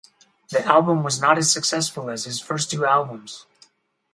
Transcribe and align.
The 0.49 0.65
album 0.65 1.03
was 1.03 1.21
not 1.21 1.37
as 1.37 1.51
successful 1.51 2.09
as 2.09 2.23
his 2.23 2.41
first 2.41 2.71
two 2.71 2.87
albums. 2.87 3.45